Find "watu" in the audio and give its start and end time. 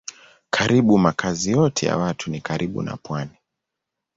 1.97-2.31